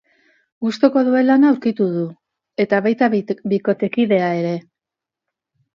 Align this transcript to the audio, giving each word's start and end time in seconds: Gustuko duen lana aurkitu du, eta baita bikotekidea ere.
Gustuko 0.67 1.03
duen 1.09 1.27
lana 1.27 1.51
aurkitu 1.51 1.87
du, 1.97 2.07
eta 2.67 2.81
baita 2.89 3.13
bikotekidea 3.55 4.33
ere. 4.43 4.59